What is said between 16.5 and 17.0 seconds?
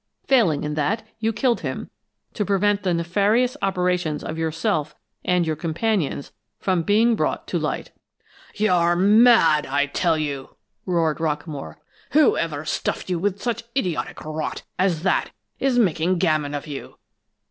of you!